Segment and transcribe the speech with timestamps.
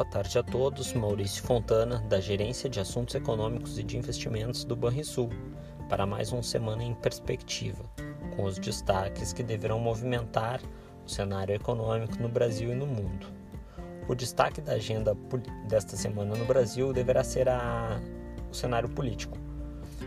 [0.00, 0.94] Boa tarde a todos.
[0.94, 5.28] Maurício Fontana, da Gerência de Assuntos Econômicos e de Investimentos do Banrisul,
[5.90, 7.84] para mais uma semana em perspectiva,
[8.34, 10.62] com os destaques que deverão movimentar
[11.04, 13.26] o cenário econômico no Brasil e no mundo.
[14.08, 15.14] O destaque da agenda
[15.68, 18.00] desta semana no Brasil deverá ser a...
[18.50, 19.36] o cenário político,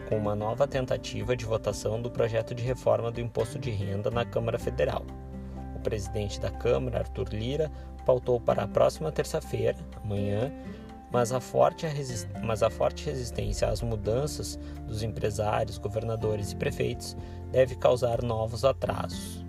[0.09, 4.25] com uma nova tentativa de votação do projeto de reforma do imposto de renda na
[4.25, 5.05] Câmara Federal
[5.83, 7.71] presidente da Câmara, Arthur Lira,
[8.05, 10.51] pautou para a próxima terça-feira, amanhã,
[11.11, 11.85] mas a, forte
[12.43, 17.15] mas a forte resistência às mudanças dos empresários, governadores e prefeitos
[17.51, 19.45] deve causar novos atrasos.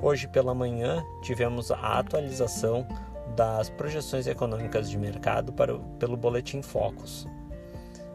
[0.00, 2.86] Hoje pela manhã tivemos a atualização
[3.36, 7.26] das projeções econômicas de mercado para, pelo Boletim Focus.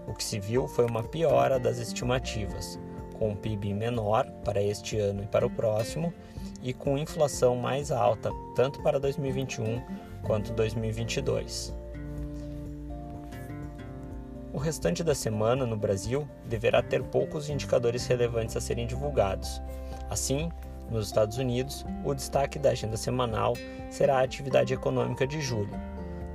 [0.08, 2.80] O que se viu foi uma piora das estimativas,
[3.24, 6.14] com um PIB menor para este ano e para o próximo,
[6.62, 9.82] e com inflação mais alta tanto para 2021
[10.24, 11.74] quanto 2022.
[14.52, 19.62] O restante da semana no Brasil deverá ter poucos indicadores relevantes a serem divulgados.
[20.10, 20.52] Assim,
[20.92, 23.54] nos Estados Unidos, o destaque da agenda semanal
[23.90, 25.80] será a atividade econômica de julho.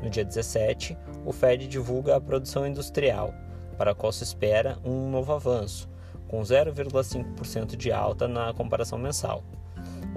[0.03, 3.35] No dia 17, o Fed divulga a produção industrial,
[3.77, 5.87] para a qual se espera um novo avanço,
[6.29, 9.43] com 0,5% de alta na comparação mensal.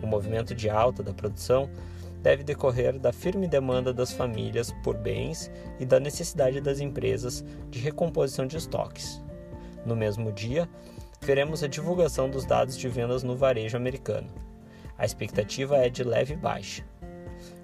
[0.01, 1.69] O movimento de alta da produção
[2.21, 7.79] deve decorrer da firme demanda das famílias por bens e da necessidade das empresas de
[7.79, 9.21] recomposição de estoques.
[9.85, 10.69] No mesmo dia,
[11.21, 14.27] veremos a divulgação dos dados de vendas no varejo americano.
[14.97, 16.83] A expectativa é de leve baixa.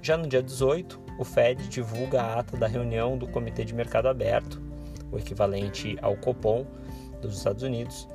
[0.02, 4.08] Já no dia 18, o Fed divulga a ata da reunião do Comitê de Mercado
[4.08, 4.62] Aberto,
[5.12, 6.66] o equivalente ao Copom
[7.22, 8.08] dos Estados Unidos,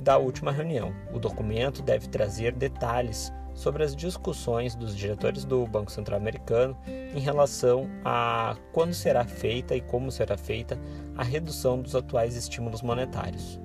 [0.00, 0.92] da última reunião.
[1.12, 7.20] O documento deve trazer detalhes sobre as discussões dos diretores do Banco Central Americano em
[7.20, 10.78] relação a quando será feita e como será feita
[11.16, 13.60] a redução dos atuais estímulos monetários.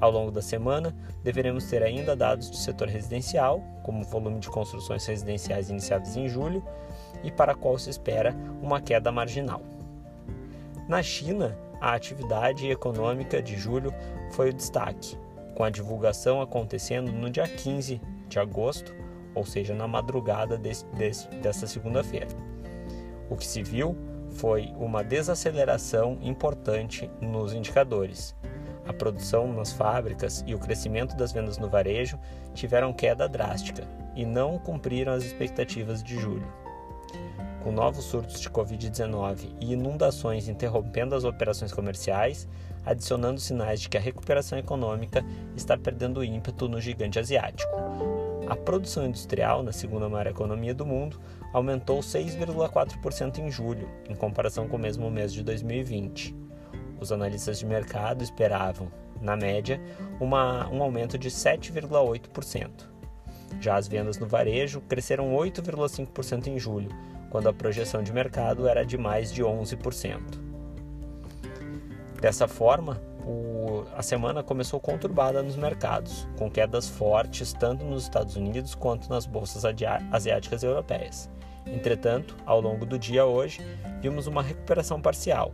[0.00, 4.48] Ao longo da semana, deveremos ter ainda dados do setor residencial, como o volume de
[4.48, 6.62] construções residenciais iniciadas em julho,
[7.24, 9.62] e para a qual se espera uma queda marginal.
[10.86, 13.92] Na China, a atividade econômica de julho
[14.32, 15.18] foi o destaque,
[15.56, 18.94] com a divulgação acontecendo no dia 15 de agosto,
[19.34, 22.28] ou seja, na madrugada desse, desse, desta segunda-feira.
[23.30, 23.96] O que se viu
[24.32, 28.36] foi uma desaceleração importante nos indicadores.
[28.86, 32.18] A produção nas fábricas e o crescimento das vendas no varejo
[32.52, 36.52] tiveram queda drástica e não cumpriram as expectativas de julho.
[37.62, 42.46] Com novos surtos de Covid-19 e inundações interrompendo as operações comerciais,
[42.86, 45.24] adicionando sinais de que a recuperação econômica
[45.56, 47.70] está perdendo ímpeto no gigante asiático.
[48.48, 51.20] A produção industrial, na segunda maior economia do mundo,
[51.52, 56.34] aumentou 6,4% em julho, em comparação com o mesmo mês de 2020.
[57.00, 59.80] Os analistas de mercado esperavam, na média,
[60.20, 62.70] uma, um aumento de 7,8%.
[63.60, 66.90] Já as vendas no varejo cresceram 8,5% em julho,
[67.30, 70.45] quando a projeção de mercado era de mais de 11%.
[72.26, 78.34] Dessa forma, o, a semana começou conturbada nos mercados, com quedas fortes tanto nos Estados
[78.34, 81.30] Unidos quanto nas bolsas asiáticas e europeias.
[81.64, 83.60] Entretanto, ao longo do dia hoje,
[84.00, 85.52] vimos uma recuperação parcial.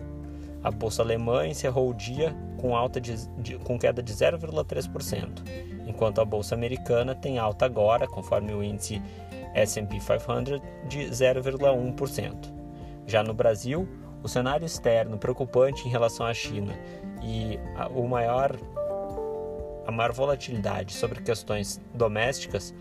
[0.65, 5.43] A bolsa alemã encerrou o dia com, alta de, de, com queda de 0,3%,
[5.87, 9.03] enquanto a bolsa americana tem alta agora, conforme o índice
[9.53, 10.59] S&P 500,
[10.89, 12.63] de 0,1%.
[13.07, 13.87] Já no Brasil,
[14.23, 16.73] o cenário externo preocupante em relação à China
[17.23, 18.57] e a, o maior,
[19.87, 22.75] a maior volatilidade sobre questões domésticas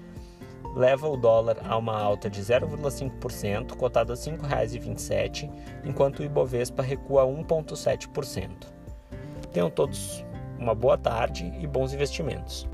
[0.75, 5.51] leva o dólar a uma alta de 0,5%, cotado a R$ 5,27,
[5.83, 8.49] enquanto o Ibovespa recua 1,7%.
[9.51, 10.23] Tenham todos
[10.57, 12.69] uma boa tarde e bons investimentos.